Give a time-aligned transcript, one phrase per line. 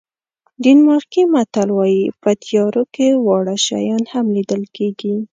[0.63, 5.13] ډنمارکي متل وایي په تیارو کې واړه شیان هم لیدل کېږي.